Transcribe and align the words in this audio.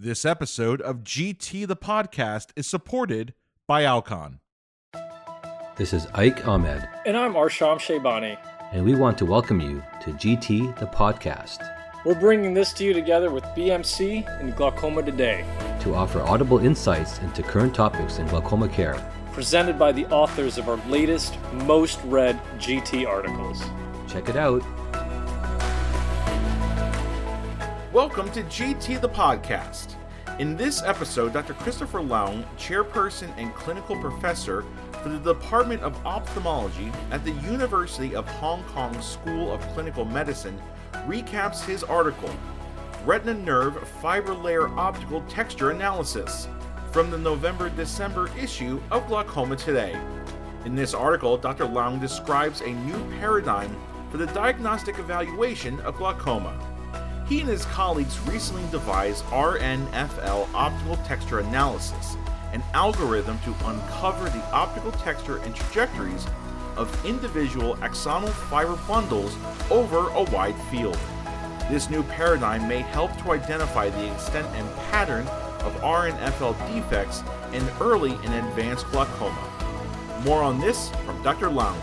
This 0.00 0.24
episode 0.24 0.80
of 0.80 0.98
GT 0.98 1.66
the 1.66 1.74
Podcast 1.74 2.50
is 2.54 2.68
supported 2.68 3.34
by 3.66 3.82
Alcon. 3.82 4.38
This 5.76 5.92
is 5.92 6.06
Ike 6.14 6.46
Ahmed, 6.46 6.88
And 7.04 7.16
I'm 7.16 7.34
Arsham 7.34 7.78
Sheybani. 7.78 8.38
and 8.72 8.84
we 8.84 8.94
want 8.94 9.18
to 9.18 9.26
welcome 9.26 9.60
you 9.60 9.82
to 10.02 10.12
GT 10.12 10.78
the 10.78 10.86
Podcast 10.86 11.68
We're 12.04 12.14
bringing 12.14 12.54
this 12.54 12.72
to 12.74 12.84
you 12.84 12.92
together 12.92 13.32
with 13.32 13.42
BMC 13.56 14.24
and 14.40 14.54
Glaucoma 14.54 15.02
Today, 15.02 15.44
to 15.80 15.96
offer 15.96 16.20
audible 16.20 16.60
insights 16.60 17.18
into 17.18 17.42
current 17.42 17.74
topics 17.74 18.18
in 18.20 18.26
glaucoma 18.28 18.68
care. 18.68 18.96
presented 19.32 19.80
by 19.80 19.90
the 19.90 20.06
authors 20.06 20.58
of 20.58 20.68
our 20.68 20.76
latest, 20.88 21.36
most 21.64 21.98
read 22.04 22.40
GT 22.58 23.04
articles. 23.04 23.60
Check 24.08 24.28
it 24.28 24.36
out. 24.36 24.62
Welcome 27.98 28.30
to 28.30 28.44
GT 28.44 29.00
the 29.00 29.08
Podcast. 29.08 29.96
In 30.38 30.56
this 30.56 30.84
episode, 30.84 31.32
Dr. 31.32 31.54
Christopher 31.54 31.98
Leung, 31.98 32.44
chairperson 32.56 33.36
and 33.36 33.52
clinical 33.56 34.00
professor 34.00 34.64
for 35.02 35.08
the 35.08 35.18
Department 35.18 35.82
of 35.82 36.06
Ophthalmology 36.06 36.92
at 37.10 37.24
the 37.24 37.32
University 37.32 38.14
of 38.14 38.24
Hong 38.28 38.62
Kong 38.66 39.02
School 39.02 39.52
of 39.52 39.60
Clinical 39.70 40.04
Medicine, 40.04 40.56
recaps 41.08 41.64
his 41.64 41.82
article, 41.82 42.30
Retina 43.04 43.34
Nerve 43.34 43.76
Fiber 44.00 44.32
Layer 44.32 44.68
Optical 44.78 45.22
Texture 45.22 45.72
Analysis, 45.72 46.46
from 46.92 47.10
the 47.10 47.18
November 47.18 47.68
December 47.68 48.30
issue 48.38 48.80
of 48.92 49.08
Glaucoma 49.08 49.56
Today. 49.56 50.00
In 50.64 50.76
this 50.76 50.94
article, 50.94 51.36
Dr. 51.36 51.64
Leung 51.64 52.00
describes 52.00 52.60
a 52.60 52.70
new 52.70 53.18
paradigm 53.18 53.76
for 54.08 54.18
the 54.18 54.26
diagnostic 54.26 55.00
evaluation 55.00 55.80
of 55.80 55.96
glaucoma. 55.96 56.77
He 57.28 57.40
and 57.40 57.48
his 57.48 57.66
colleagues 57.66 58.18
recently 58.20 58.64
devised 58.70 59.22
RNFL 59.26 60.48
optical 60.54 60.96
texture 61.04 61.40
analysis, 61.40 62.16
an 62.54 62.62
algorithm 62.72 63.38
to 63.40 63.50
uncover 63.66 64.30
the 64.30 64.42
optical 64.50 64.92
texture 64.92 65.36
and 65.38 65.54
trajectories 65.54 66.26
of 66.76 67.04
individual 67.04 67.76
axonal 67.76 68.30
fiber 68.30 68.76
bundles 68.88 69.36
over 69.70 70.08
a 70.08 70.22
wide 70.22 70.56
field. 70.70 70.98
This 71.70 71.90
new 71.90 72.02
paradigm 72.04 72.66
may 72.66 72.80
help 72.80 73.14
to 73.18 73.32
identify 73.32 73.90
the 73.90 74.10
extent 74.10 74.46
and 74.54 74.74
pattern 74.90 75.26
of 75.66 75.74
RNFL 75.82 76.56
defects 76.72 77.22
in 77.52 77.68
early 77.78 78.12
and 78.24 78.32
advanced 78.32 78.86
glaucoma. 78.90 80.22
More 80.24 80.42
on 80.42 80.58
this 80.58 80.88
from 81.04 81.22
Dr. 81.22 81.48
Leung. 81.48 81.76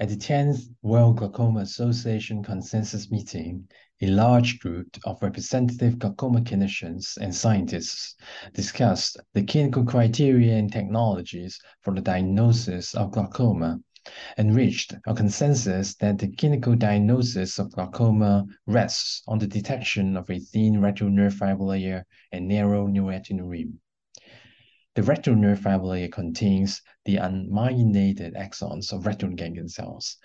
At 0.00 0.08
the 0.08 0.16
10th 0.16 0.74
World 0.82 1.18
Glaucoma 1.18 1.60
Association 1.60 2.42
Consensus 2.42 3.12
Meeting, 3.12 3.68
a 4.02 4.08
large 4.08 4.58
group 4.58 4.88
of 5.04 5.22
representative 5.22 6.00
glaucoma 6.00 6.40
clinicians 6.40 7.16
and 7.16 7.32
scientists 7.32 8.16
discussed 8.52 9.18
the 9.34 9.44
clinical 9.44 9.84
criteria 9.84 10.56
and 10.56 10.72
technologies 10.72 11.60
for 11.80 11.94
the 11.94 12.00
diagnosis 12.00 12.92
of 12.94 13.12
glaucoma 13.12 13.78
and 14.36 14.56
reached 14.56 14.94
a 15.06 15.14
consensus 15.14 15.94
that 15.94 16.18
the 16.18 16.34
clinical 16.34 16.74
diagnosis 16.74 17.60
of 17.60 17.70
glaucoma 17.70 18.44
rests 18.66 19.22
on 19.28 19.38
the 19.38 19.46
detection 19.46 20.16
of 20.16 20.28
a 20.28 20.40
thin 20.40 20.80
retinal 20.80 21.12
nerve 21.12 21.34
fiber 21.34 21.62
layer 21.62 22.04
and 22.32 22.48
narrow 22.48 22.88
neuroretinal 22.88 23.48
rim. 23.48 23.78
The 24.94 25.02
retinal 25.02 25.40
nerve 25.40 25.66
layer 25.82 26.06
contains 26.06 26.80
the 27.04 27.16
unmyelinated 27.16 28.36
axons 28.36 28.92
of 28.92 29.06
retinal 29.06 29.34
ganglion 29.34 29.68
cells. 29.68 30.18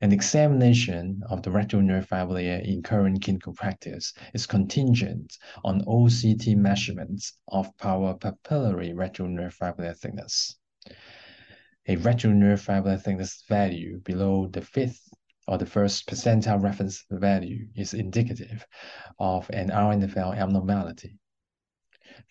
An 0.00 0.10
examination 0.10 1.22
of 1.30 1.42
the 1.42 1.52
retinal 1.52 1.84
nerve 1.86 2.10
layer 2.10 2.58
in 2.58 2.82
current 2.82 3.22
clinical 3.22 3.52
practice 3.52 4.12
is 4.34 4.44
contingent 4.44 5.38
on 5.64 5.84
OCT 5.84 6.56
measurements 6.56 7.34
of 7.46 7.76
parapapillary 7.76 8.96
retinal 8.96 9.30
nerve 9.30 9.54
fiber 9.54 9.92
thickness. 9.92 10.58
A 11.86 11.94
retinal 11.94 12.36
nerve 12.36 12.66
layer 12.68 12.98
thickness 12.98 13.44
value 13.48 14.00
below 14.00 14.48
the 14.48 14.60
fifth 14.60 15.08
or 15.46 15.56
the 15.56 15.66
first 15.66 16.08
percentile 16.08 16.60
reference 16.60 17.04
value 17.12 17.68
is 17.76 17.94
indicative 17.94 18.66
of 19.20 19.48
an 19.50 19.68
RNFL 19.70 20.36
abnormality. 20.36 21.16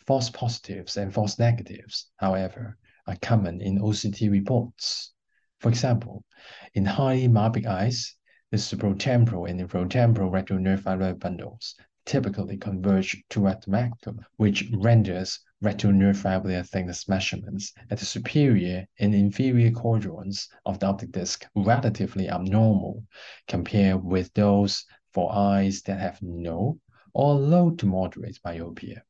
False 0.07 0.31
positives 0.31 0.97
and 0.97 1.13
false 1.13 1.37
negatives, 1.37 2.09
however, 2.15 2.75
are 3.05 3.15
common 3.21 3.61
in 3.61 3.77
OCT 3.77 4.31
reports. 4.31 5.13
For 5.59 5.69
example, 5.69 6.25
in 6.73 6.85
highly 6.85 7.27
myopic 7.27 7.67
eyes, 7.67 8.15
the 8.49 8.57
supratemporal 8.57 9.47
and 9.47 9.59
infratemporal 9.61 10.31
retinal 10.31 10.59
nerve 10.63 10.81
fiber 10.81 11.13
bundles 11.13 11.75
typically 12.03 12.57
converge 12.57 13.23
toward 13.29 13.61
the 13.61 13.69
macula, 13.69 14.17
which 14.37 14.67
renders 14.73 15.39
retinal 15.61 15.95
nerve 15.95 16.17
fiber 16.17 16.63
thickness 16.63 17.07
measurements 17.07 17.71
at 17.91 17.99
the 17.99 18.05
superior 18.05 18.87
and 18.99 19.13
inferior 19.13 19.69
quadrants 19.69 20.49
of 20.65 20.79
the 20.79 20.87
optic 20.87 21.11
disc 21.11 21.45
relatively 21.55 22.27
abnormal 22.27 23.03
compared 23.47 24.03
with 24.03 24.33
those 24.33 24.83
for 25.11 25.31
eyes 25.31 25.83
that 25.83 25.99
have 25.99 26.19
no 26.23 26.79
or 27.13 27.35
low 27.35 27.69
to 27.69 27.85
moderate 27.85 28.39
myopia. 28.43 29.03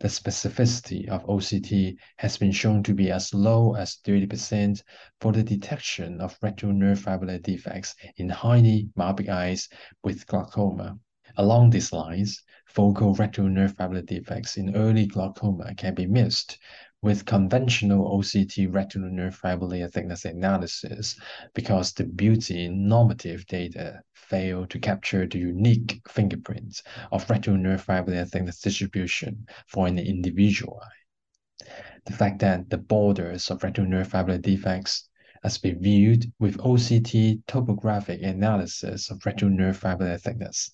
The 0.00 0.08
specificity 0.08 1.06
of 1.08 1.24
OCT 1.26 1.96
has 2.16 2.36
been 2.36 2.50
shown 2.50 2.82
to 2.82 2.92
be 2.92 3.12
as 3.12 3.32
low 3.32 3.76
as 3.76 3.98
30% 4.04 4.82
for 5.20 5.30
the 5.30 5.44
detection 5.44 6.20
of 6.20 6.36
retinal 6.42 6.74
nerve 6.74 6.98
fiber 6.98 7.38
defects 7.38 7.94
in 8.16 8.28
highly 8.30 8.88
myopic 8.96 9.28
eyes 9.28 9.68
with 10.02 10.26
glaucoma. 10.26 10.98
Along 11.36 11.70
these 11.70 11.92
lines, 11.92 12.42
focal 12.66 13.14
retinal 13.14 13.48
nerve 13.48 13.76
fiber 13.76 14.02
defects 14.02 14.56
in 14.56 14.74
early 14.74 15.06
glaucoma 15.06 15.72
can 15.76 15.94
be 15.94 16.06
missed 16.06 16.58
with 17.02 17.24
conventional 17.24 18.18
OCT 18.18 18.72
retinal 18.74 19.10
nerve 19.10 19.34
fiber 19.34 19.66
layer 19.66 19.88
thickness 19.88 20.24
analysis 20.24 21.18
because 21.54 21.92
the 21.92 22.04
built-in 22.04 22.88
normative 22.88 23.46
data 23.46 24.00
fail 24.14 24.66
to 24.66 24.78
capture 24.78 25.26
the 25.26 25.38
unique 25.38 26.00
fingerprints 26.08 26.82
of 27.12 27.28
retinal 27.30 27.58
nerve 27.58 27.82
fiber 27.82 28.10
layer 28.10 28.24
thickness 28.24 28.60
distribution 28.60 29.46
for 29.66 29.86
an 29.86 29.98
individual 29.98 30.80
eye. 30.82 31.64
The 32.06 32.12
fact 32.12 32.38
that 32.40 32.70
the 32.70 32.78
borders 32.78 33.50
of 33.50 33.62
retinal 33.62 33.90
nerve 33.90 34.08
fiber 34.08 34.38
defects 34.38 35.09
as 35.42 35.56
be 35.56 35.70
viewed 35.70 36.30
with 36.38 36.58
OCT 36.58 37.40
topographic 37.46 38.20
analysis 38.22 39.10
of 39.10 39.24
retinal 39.24 39.54
nerve 39.54 39.76
fiber 39.76 40.18
thickness 40.18 40.70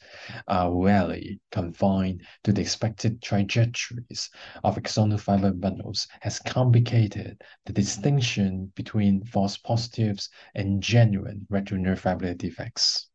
are 0.49 0.75
rarely 0.75 1.39
confined 1.53 2.23
to 2.43 2.53
the 2.53 2.63
expected 2.63 3.23
trajectories 3.23 4.29
of 4.65 4.77
axonal 4.77 5.21
fiber 5.21 5.53
bundles 5.53 6.09
has 6.21 6.41
complicated 6.41 7.41
the 7.65 7.73
distinction 7.73 8.73
between 8.75 9.23
false 9.25 9.57
positives 9.57 10.29
and 10.57 10.83
genuine 10.83 11.47
retinal 11.49 11.85
nerve 11.85 12.01
fiber 12.01 12.35
defects. 12.35 13.09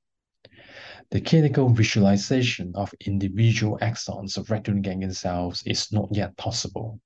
The 1.09 1.19
clinical 1.19 1.67
visualization 1.67 2.71
of 2.75 2.93
individual 3.05 3.77
axons 3.81 4.37
of 4.37 4.49
retinal 4.49 4.81
ganglion 4.81 5.13
cells 5.13 5.63
is 5.65 5.91
not 5.91 6.07
yet 6.15 6.37
possible. 6.37 7.01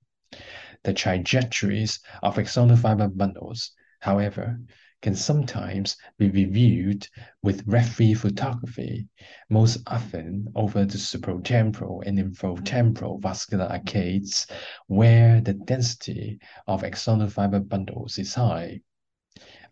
The 0.83 0.93
trajectories 0.93 1.99
of 2.21 2.35
axonal 2.35 2.77
fiber 2.77 3.07
bundles 3.07 3.71
however, 4.05 4.59
can 5.01 5.15
sometimes 5.15 5.97
be 6.19 6.29
reviewed 6.29 7.07
with 7.41 7.65
red-free 7.65 8.13
photography, 8.13 9.07
most 9.49 9.79
often 9.87 10.47
over 10.55 10.85
the 10.85 10.99
supratemporal 10.99 12.03
and 12.05 12.19
infratemporal 12.19 13.19
vascular 13.19 13.65
arcades, 13.65 14.45
where 14.85 15.41
the 15.41 15.55
density 15.55 16.39
of 16.67 16.83
axonal 16.83 17.31
fiber 17.31 17.59
bundles 17.59 18.19
is 18.19 18.35
high. 18.35 18.79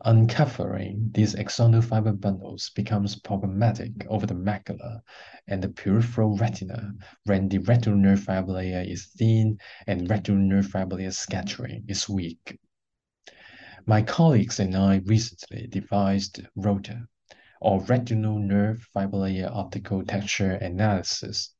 Uncovering 0.04 1.12
these 1.14 1.36
axonal 1.36 1.84
fiber 1.84 2.12
bundles 2.12 2.72
becomes 2.72 3.16
problematic 3.16 3.91
over 4.09 4.26
the 4.26 4.34
macula 4.34 5.02
and 5.47 5.62
the 5.62 5.70
peripheral 5.70 6.36
retina 6.38 6.91
when 7.26 7.47
the 7.50 7.59
retinal 7.59 8.00
nerve 8.00 8.24
fiber 8.24 8.53
layer 8.53 8.82
is 8.82 9.06
thin 9.16 9.59
and 9.86 10.09
retinal 10.09 10.41
nerve 10.41 10.66
fiber 10.66 10.96
layer 10.96 11.12
scattering 11.12 11.86
is 11.88 12.09
weak. 12.09 12.59
My 13.85 14.02
colleagues 14.02 14.62
and 14.62 14.78
I 14.78 15.02
recently 15.06 15.68
devised 15.68 16.40
ROTA, 16.56 17.06
or 17.59 17.82
Retinal 17.84 18.40
Nerve 18.40 18.82
Fiber 18.94 19.18
Layer 19.18 19.50
Optical 19.52 20.06
Texture 20.06 20.52
Analysis, 20.52 21.53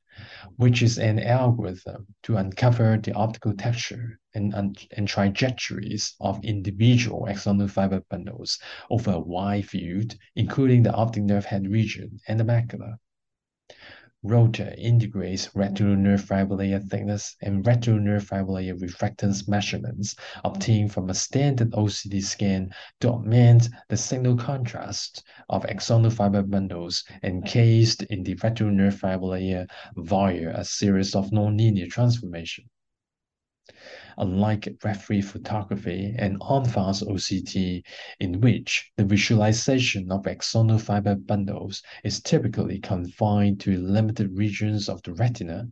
which 0.56 0.82
is 0.82 0.98
an 0.98 1.20
algorithm 1.20 2.08
to 2.24 2.38
uncover 2.38 2.98
the 2.98 3.12
optical 3.12 3.54
texture 3.54 4.22
and, 4.34 4.54
and 4.54 5.06
trajectories 5.06 6.16
of 6.22 6.42
individual 6.46 7.28
axonal 7.28 7.70
fiber 7.70 8.02
bundles 8.10 8.58
over 8.90 9.12
a 9.12 9.20
wide 9.20 9.68
field, 9.68 10.16
including 10.34 10.84
the 10.84 10.94
optic 10.94 11.24
nerve 11.24 11.44
head 11.44 11.68
region 11.68 12.22
and 12.30 12.40
the 12.40 12.46
macula. 12.46 13.00
ROTA 14.26 14.74
integrates 14.80 15.54
retinal 15.54 15.98
nerve 15.98 16.24
fiber 16.24 16.56
layer 16.56 16.80
thickness 16.80 17.36
and 17.42 17.68
retinal 17.68 18.00
nerve 18.00 18.24
fiber 18.24 18.54
layer 18.54 18.74
reflectance 18.74 19.50
measurements 19.50 20.16
obtained 20.46 20.94
from 20.94 21.10
a 21.10 21.14
standard 21.14 21.72
OCT 21.72 22.24
scan 22.24 22.72
to 23.02 23.10
augment 23.10 23.68
the 23.90 23.98
signal 23.98 24.38
contrast 24.38 25.26
of 25.50 25.64
axonal 25.64 26.10
fiber 26.14 26.42
bundles 26.42 27.04
encased 27.22 28.04
in 28.04 28.24
the 28.24 28.36
retinal 28.42 28.72
nerve 28.72 28.96
fiber 28.96 29.26
layer 29.26 29.68
via 29.98 30.52
a 30.56 30.64
series 30.64 31.16
of 31.16 31.32
nonlinear 31.32 31.90
transformations 31.90 32.70
unlike 34.18 34.68
red-free 34.84 35.22
photography 35.22 36.14
and 36.18 36.42
en 36.52 36.66
face 36.66 37.02
OCT, 37.02 37.84
in 38.20 38.42
which 38.42 38.92
the 38.98 39.06
visualization 39.06 40.12
of 40.12 40.24
axonal 40.24 40.80
fiber 40.80 41.16
bundles 41.16 41.82
is 42.04 42.22
typically 42.22 42.80
confined 42.80 43.60
to 43.60 43.78
limited 43.78 44.30
regions 44.32 44.90
of 44.90 45.02
the 45.04 45.14
retina, 45.14 45.68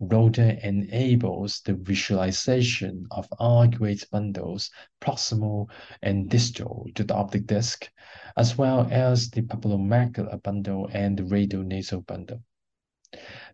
ROTA 0.00 0.58
enables 0.62 1.60
the 1.62 1.74
visualization 1.74 3.06
of 3.10 3.28
arcuate 3.40 4.08
bundles 4.10 4.70
proximal 5.00 5.70
and 6.02 6.28
distal 6.28 6.86
to 6.94 7.04
the 7.04 7.14
optic 7.14 7.46
disc, 7.46 7.88
as 8.36 8.58
well 8.58 8.86
as 8.90 9.30
the 9.30 9.42
papillomacular 9.42 10.42
bundle 10.42 10.88
and 10.92 11.16
the 11.16 11.24
radial 11.24 11.62
nasal 11.62 12.02
bundle. 12.02 12.42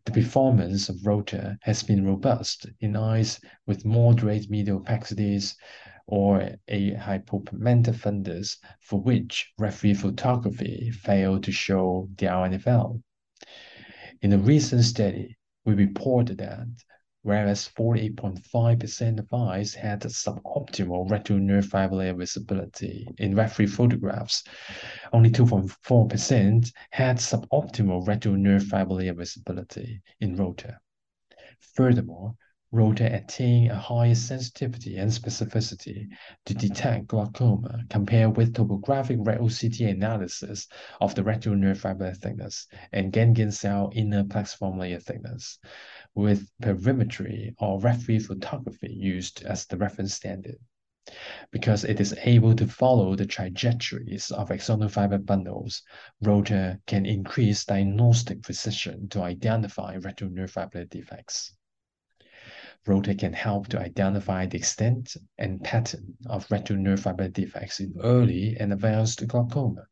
The 0.05 0.13
performance 0.13 0.89
of 0.89 1.07
ROTA 1.07 1.59
has 1.63 1.83
been 1.85 2.05
robust 2.05 2.67
in 2.81 2.97
eyes 2.97 3.41
with 3.67 3.85
moderate 3.85 4.51
medial 4.51 4.81
opacities 4.81 5.55
or 6.07 6.57
a 6.67 6.91
hypopigmented 6.97 7.95
fundus 7.95 8.57
for 8.81 9.01
which 9.01 9.53
red-free 9.59 9.95
photography 9.95 10.91
failed 10.91 11.45
to 11.45 11.53
show 11.53 12.09
the 12.19 12.27
RNFL. 12.27 13.01
In 14.23 14.33
a 14.33 14.39
recent 14.39 14.83
study, 14.85 15.37
we 15.65 15.75
reported 15.75 16.39
that 16.39 16.67
whereas 17.23 17.71
48.5% 17.79 19.19
of 19.21 19.33
eyes 19.33 19.75
had 19.75 20.01
suboptimal 20.01 21.09
retinal 21.09 21.41
nerve 21.41 21.67
fiber 21.67 21.95
layer 21.95 22.15
visibility 22.15 23.07
in 23.19 23.37
red-free 23.37 23.67
photographs. 23.67 24.43
Only 25.13 25.31
2.4% 25.31 26.73
had 26.91 27.19
suboptimal 27.19 28.07
retinal 28.07 28.39
nerve 28.39 28.65
fiber 28.65 28.95
layer 28.95 29.13
visibility 29.13 30.03
in 30.21 30.37
ROTA. 30.37 30.79
Furthermore, 31.75 32.35
ROTA 32.73 33.15
attained 33.15 33.71
a 33.71 33.77
higher 33.77 34.15
sensitivity 34.15 34.97
and 34.97 35.11
specificity 35.11 36.09
to 36.47 36.55
detect 36.55 37.09
glaucoma 37.09 37.85
compared 37.91 38.39
with 38.39 38.55
topographic 38.55 39.19
OCT 39.19 39.91
analysis 39.91 40.67
of 40.99 41.15
the 41.15 41.23
retinal 41.23 41.59
nerve 41.59 41.79
fiber 41.79 42.15
thickness 42.15 42.67
and 42.93 43.13
ganglion 43.13 43.53
cell 43.53 43.93
inner 43.95 44.25
plexiform 44.25 44.79
layer 44.79 44.99
thickness 44.99 45.59
with 46.15 46.49
perimetry 46.63 47.55
or 47.59 47.79
red-free 47.79 48.19
photography 48.19 48.91
used 48.91 49.43
as 49.43 49.67
the 49.67 49.77
reference 49.77 50.15
standard 50.15 50.57
because 51.51 51.85
it 51.85 52.01
is 52.01 52.15
able 52.23 52.55
to 52.55 52.67
follow 52.67 53.15
the 53.15 53.27
trajectories 53.27 54.31
of 54.31 54.51
axonal 54.51 54.91
fiber 54.91 55.19
bundles, 55.19 55.83
ROTA 56.23 56.81
can 56.87 57.07
increase 57.07 57.65
diagnostic 57.65 58.43
precision 58.43 59.09
to 59.09 59.23
identify 59.23 59.97
retinal 59.97 60.33
nerve 60.33 60.51
fiber 60.51 60.85
defects. 60.85 61.55
ROTA 62.87 63.19
can 63.19 63.33
help 63.33 63.69
to 63.69 63.81
identify 63.81 64.47
the 64.47 64.59
extent 64.59 65.17
and 65.39 65.63
pattern 65.63 66.17
of 66.27 66.51
retinal 66.51 66.83
nerve 66.83 67.01
fiber 67.01 67.29
defects 67.29 67.81
in 67.81 67.95
early 68.03 68.57
and 68.59 68.73
advanced 68.73 69.27
glaucoma. 69.27 69.87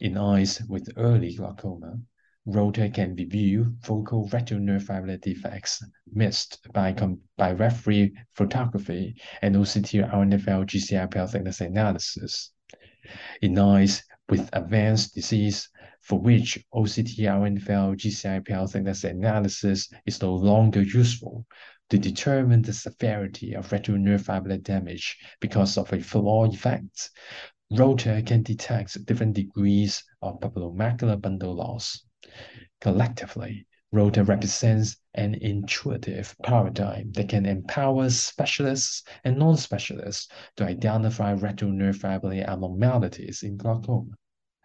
In 0.00 0.16
eyes 0.16 0.60
with 0.68 0.92
early 0.96 1.34
glaucoma, 1.34 1.98
ROTA 2.46 2.92
can 2.92 3.14
review 3.14 3.74
focal 3.82 4.28
retinal 4.28 4.62
nerve 4.62 4.84
fiber 4.84 5.16
defects 5.16 5.82
missed 6.12 6.58
by, 6.72 6.92
com 6.92 7.20
by 7.38 7.52
red-free 7.52 8.14
photography 8.34 9.16
and 9.40 9.56
OCT 9.56 10.10
RNFL 10.10 10.66
GCIPL 10.66 11.30
thickness 11.30 11.62
analysis. 11.62 12.52
In 13.40 13.58
eyes 13.58 14.02
with 14.28 14.50
advanced 14.52 15.14
disease 15.14 15.70
for 16.02 16.18
which 16.18 16.62
OCT 16.74 17.18
RNFL 17.20 17.96
GCIPL 17.96 18.70
thickness 18.70 19.04
analysis 19.04 19.90
is 20.04 20.20
no 20.20 20.34
longer 20.34 20.82
useful 20.82 21.46
to 21.90 21.98
determine 21.98 22.62
the 22.62 22.72
severity 22.72 23.54
of 23.54 23.70
retinal 23.72 24.00
nerve 24.00 24.22
fiber 24.22 24.56
damage 24.56 25.16
because 25.40 25.76
of 25.76 25.92
a 25.92 26.00
floor 26.00 26.46
effect, 26.46 27.10
ROTA 27.72 28.22
can 28.26 28.42
detect 28.42 29.04
different 29.06 29.34
degrees 29.34 30.02
of 30.22 30.40
papillomacular 30.40 31.20
bundle 31.20 31.54
loss. 31.54 32.04
Collectively, 32.80 33.66
ROTA 33.92 34.24
represents 34.24 34.96
an 35.14 35.34
intuitive 35.36 36.34
paradigm 36.42 37.12
that 37.12 37.28
can 37.28 37.46
empower 37.46 38.10
specialists 38.10 39.04
and 39.22 39.38
non-specialists 39.38 40.28
to 40.56 40.64
identify 40.64 41.32
retinal 41.32 41.72
nerve 41.72 41.96
fiber 41.98 42.32
abnormalities 42.32 43.44
in 43.44 43.56
glaucoma. 43.56 44.10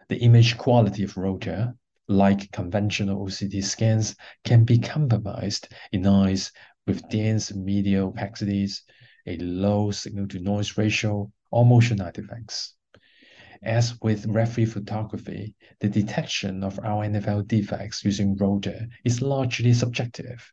The 0.08 0.18
image 0.18 0.58
quality 0.58 1.04
of 1.04 1.16
ROTA, 1.16 1.72
like 2.08 2.50
conventional 2.50 3.24
OCT 3.24 3.62
scans, 3.62 4.16
can 4.42 4.64
be 4.64 4.78
compromised 4.78 5.68
in 5.92 6.04
eyes 6.06 6.50
with 6.88 7.08
dense 7.08 7.54
medial 7.54 8.12
opacities, 8.12 8.82
a 9.26 9.36
low 9.36 9.92
signal-to-noise 9.92 10.76
ratio, 10.76 11.30
or 11.52 11.64
motion 11.64 12.00
artifacts. 12.00 12.74
As 13.62 14.00
with 14.00 14.24
red-free 14.24 14.64
photography, 14.64 15.54
the 15.80 15.88
detection 15.90 16.64
of 16.64 16.76
RNFL 16.76 17.46
defects 17.46 18.02
using 18.02 18.34
ROTA 18.34 18.88
is 19.04 19.20
largely 19.20 19.74
subjective, 19.74 20.50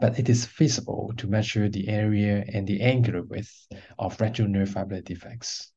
but 0.00 0.18
it 0.18 0.28
is 0.28 0.44
feasible 0.44 1.12
to 1.18 1.28
measure 1.28 1.68
the 1.68 1.86
area 1.86 2.44
and 2.52 2.66
the 2.66 2.80
angular 2.80 3.22
width 3.22 3.68
of 3.96 4.20
retinal 4.20 4.50
nerve 4.50 4.70
fiber 4.70 5.00
defects. 5.00 5.70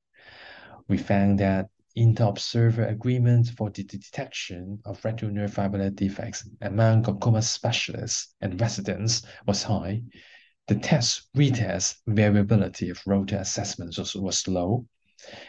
We 0.87 0.97
found 0.97 1.39
that 1.39 1.69
inter-observer 1.95 2.87
agreement 2.87 3.49
for 3.49 3.69
the 3.69 3.83
detection 3.83 4.79
of 4.83 5.05
retinal 5.05 5.35
nerve 5.35 5.53
fiber 5.53 5.87
defects 5.91 6.49
among 6.61 7.03
glaucoma 7.03 7.43
specialists 7.43 8.33
and 8.41 8.59
residents 8.59 9.21
was 9.45 9.61
high. 9.61 10.01
The 10.67 10.75
test-retest 10.75 11.97
variability 12.07 12.89
of 12.89 13.05
ROTA 13.05 13.41
assessments 13.41 14.15
was 14.15 14.47
low, 14.47 14.87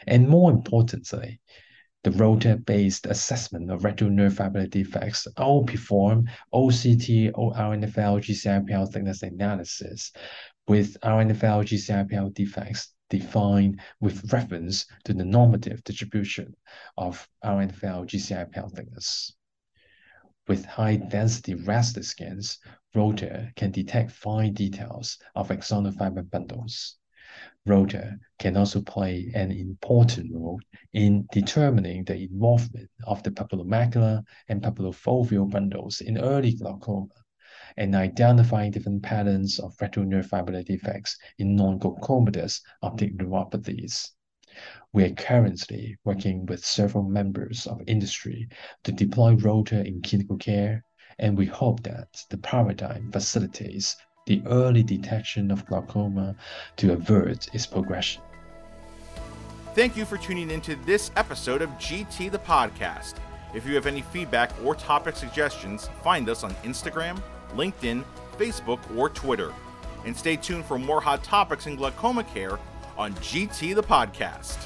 and 0.06 0.28
more 0.28 0.50
importantly, 0.50 1.40
the 2.04 2.10
ROTA-based 2.10 3.06
assessment 3.06 3.70
of 3.70 3.84
retinal 3.84 4.12
nerve 4.12 4.34
fiber 4.34 4.66
defects 4.66 5.28
outperform 5.38 6.28
OCT 6.52 7.30
or 7.34 7.52
RNFL 7.54 8.20
GCIPL 8.20 8.92
thickness 8.92 9.22
analysis 9.22 10.10
with 10.66 10.96
RNFL 11.00 11.64
GCIPL 11.64 12.34
defects 12.34 12.92
defined 13.08 13.80
with 14.00 14.32
reference 14.32 14.86
to 15.04 15.12
the 15.12 15.24
normative 15.24 15.84
distribution 15.84 16.56
of 16.96 17.28
RNFL 17.44 18.06
GCIPL 18.06 18.74
thickness. 18.74 19.34
With 20.48 20.64
high-density 20.64 21.55
raster 21.55 22.05
scans, 22.05 22.58
ROTA 22.96 23.52
can 23.55 23.70
detect 23.70 24.10
fine 24.10 24.55
details 24.55 25.19
of 25.36 25.50
axonal 25.50 25.96
fiber 25.96 26.22
bundles. 26.22 26.96
ROTA 27.67 28.19
can 28.39 28.56
also 28.56 28.82
play 28.82 29.31
an 29.34 29.53
important 29.53 30.34
role 30.34 30.60
in 30.93 31.27
determining 31.32 32.05
the 32.05 32.17
involvement 32.17 32.91
of 33.06 33.22
the 33.22 33.31
papillomacular 33.31 34.22
and 34.48 34.62
papillofoveal 34.62 35.51
bundles 35.51 36.01
in 36.01 36.19
early 36.19 36.55
glaucoma 36.55 37.06
and 37.77 37.94
identifying 37.94 38.70
different 38.70 39.03
patterns 39.03 39.58
of 39.58 39.74
retinal 39.81 40.08
nerve 40.08 40.27
fiber 40.27 40.62
defects 40.62 41.17
in 41.39 41.56
non-glaucomatous 41.56 42.60
optic 42.82 43.17
neuropathies. 43.17 44.10
We 44.93 45.05
are 45.05 45.15
currently 45.15 45.96
working 46.05 46.44
with 46.44 46.65
several 46.65 47.05
members 47.05 47.67
of 47.67 47.81
industry 47.86 48.48
to 48.84 48.93
deploy 48.93 49.36
ROTA 49.36 49.86
in 49.86 50.03
clinical 50.03 50.36
care, 50.36 50.84
and 51.19 51.39
we 51.39 51.46
hope 51.46 51.82
that 51.84 52.24
the 52.29 52.39
paradigm 52.39 53.10
facilitates 53.10 53.96
the 54.26 54.43
early 54.46 54.82
detection 54.82 55.50
of 55.50 55.67
glaucoma 55.67 56.34
to 56.76 56.93
avert 56.93 57.52
its 57.55 57.67
progression. 57.67 58.22
Thank 59.74 59.96
you 59.96 60.05
for 60.05 60.19
tuning 60.19 60.50
into 60.50 60.76
this 60.84 61.10
episode 61.17 61.62
of 61.62 61.70
GT 61.70 62.31
the 62.31 62.38
Podcast. 62.38 63.14
If 63.55 63.67
you 63.67 63.74
have 63.74 63.86
any 63.86 64.02
feedback 64.02 64.50
or 64.64 64.74
topic 64.74 65.17
suggestions, 65.17 65.88
find 66.02 66.29
us 66.29 66.44
on 66.44 66.52
Instagram, 66.56 67.20
LinkedIn, 67.55 68.05
Facebook, 68.36 68.81
or 68.96 69.08
Twitter. 69.08 69.52
And 70.05 70.17
stay 70.17 70.36
tuned 70.36 70.64
for 70.64 70.79
more 70.79 71.00
hot 71.00 71.22
topics 71.22 71.67
in 71.67 71.76
glaucoma 71.76 72.24
care 72.24 72.58
on 72.96 73.14
GT 73.14 73.74
the 73.74 73.82
Podcast. 73.82 74.58